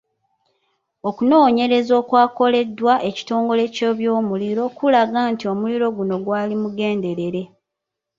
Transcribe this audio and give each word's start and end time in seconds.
Okunnoonyereza 1.09 1.93
okwakoleddwa 2.01 2.93
ekitongole 3.09 3.63
ky'ebyomuliro 3.75 4.63
kulaga 4.77 5.19
nti 5.31 5.43
omuliro 5.53 5.85
guno 5.97 6.15
gwali 6.25 6.55
mugenderere. 6.61 7.43